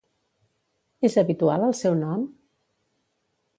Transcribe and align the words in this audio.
És 1.09 1.17
habitual 1.23 1.67
el 1.69 1.77
seu 1.83 1.99
nom? 2.01 2.27